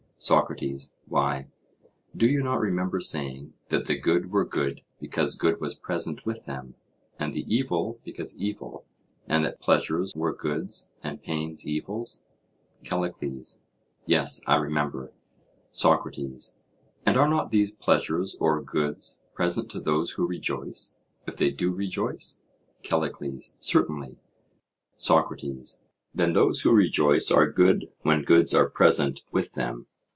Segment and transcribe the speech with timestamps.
[0.23, 1.47] SOCRATES: Why,
[2.15, 6.45] do you not remember saying that the good were good because good was present with
[6.45, 6.75] them,
[7.17, 8.85] and the evil because evil;
[9.27, 12.21] and that pleasures were goods and pains evils?
[12.83, 13.63] CALLICLES:
[14.05, 15.11] Yes, I remember.
[15.71, 16.55] SOCRATES:
[17.03, 22.43] And are not these pleasures or goods present to those who rejoice—if they do rejoice?
[22.83, 24.19] CALLICLES: Certainly.
[24.97, 25.81] SOCRATES:
[26.13, 29.87] Then those who rejoice are good when goods are present with them?